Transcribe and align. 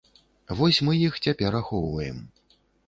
Вось 0.61 0.79
мы 0.87 0.97
іх 1.07 1.21
цяпер 1.27 1.59
ахоўваем. 1.61 2.17